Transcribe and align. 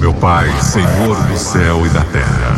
meu 0.00 0.14
Pai, 0.14 0.48
Senhor 0.60 1.16
do 1.26 1.38
céu 1.38 1.84
e 1.84 1.88
da 1.88 2.02
terra, 2.04 2.56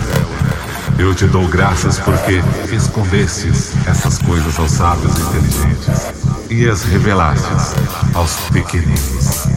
eu 0.98 1.15
te 1.15 1.27
dou 1.27 1.49
graças 1.49 1.99
porque 1.99 2.43
escondestes 2.71 3.73
essas 3.87 4.19
coisas 4.19 4.59
aos 4.59 4.71
sábios 4.73 5.18
inteligentes 5.18 6.13
e 6.50 6.68
as 6.68 6.83
revelastes 6.83 7.75
aos 8.14 8.34
pequeninos. 8.50 9.48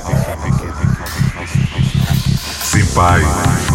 Sim, 2.63 2.85
Pai, 2.95 3.21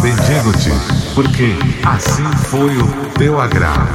bendigo-te, 0.01 0.71
porque 1.13 1.55
assim 1.85 2.25
foi 2.49 2.77
o 2.77 2.87
teu 3.17 3.39
agrado. 3.39 3.89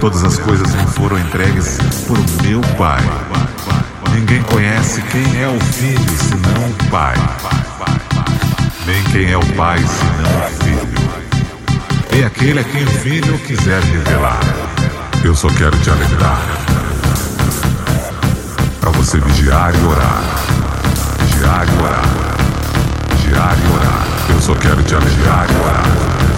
Todas 0.00 0.22
as 0.24 0.38
coisas 0.38 0.74
me 0.74 0.86
foram 0.86 1.18
entregues 1.18 1.78
por 2.06 2.18
meu 2.42 2.60
Pai. 2.76 3.02
Ninguém 4.12 4.42
conhece 4.42 5.00
quem 5.02 5.40
é 5.40 5.48
o 5.48 5.58
Filho 5.60 6.18
senão 6.18 6.68
o 6.68 6.90
Pai. 6.90 7.16
Nem 8.84 9.00
quem 9.04 9.30
é 9.30 9.36
o 9.36 9.46
Pai 9.54 9.78
senão 9.78 10.38
o 10.38 10.64
Filho. 10.64 12.18
E 12.18 12.24
aquele 12.24 12.60
a 12.60 12.64
quem 12.64 12.82
o 12.82 12.90
Filho 12.90 13.38
quiser 13.38 13.80
revelar. 13.80 14.40
Eu 15.22 15.36
só 15.36 15.48
quero 15.50 15.78
te 15.78 15.88
alertar. 15.88 16.40
Para 18.80 18.90
você 18.90 19.20
vigiar 19.20 19.72
e 19.72 19.84
orar. 19.84 20.22
Vigiar 21.20 21.68
e 21.68 21.82
orar. 21.82 22.04
Vigiar 23.14 23.56
e 23.56 23.72
orar. 23.72 24.06
Eu 24.30 24.40
só 24.40 24.54
quero 24.56 24.82
te 24.82 24.94
alertar 24.96 25.46
e 25.48 25.54
orar. 25.62 25.84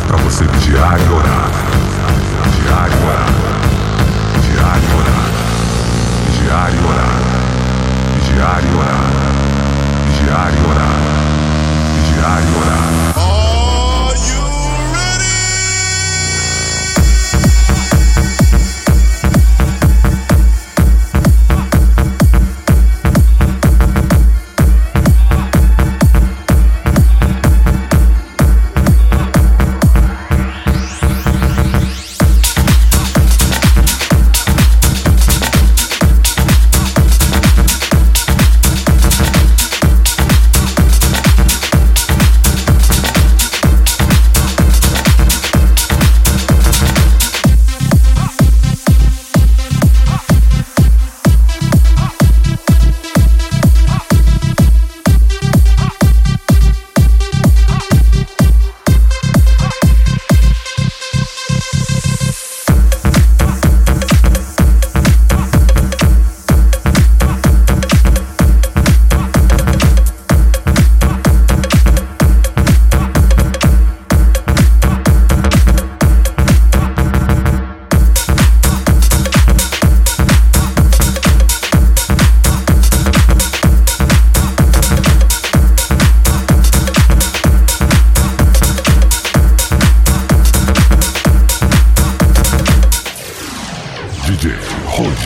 Para 0.06 0.16
você 0.18 0.45
vigiar 0.45 1.01
e 1.01 1.09
orar. 1.15 1.51
Vigiar 2.45 2.90
e 2.90 3.04
orar. 3.06 3.29
Vigiar 4.34 4.80
e 4.82 4.95
orar. 5.01 5.30
Vigiar 6.26 6.74
e 6.74 6.79
orar. 6.84 7.23
Vigiar 8.20 8.62
e 8.62 8.74
orar. 8.76 9.04
Vigiar 10.10 10.52
e 10.52 10.70
orar. 10.70 11.23
Vigiar 12.24 12.91
e 12.91 12.93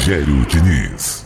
Rogério 0.09 0.43
Diniz. 0.47 1.18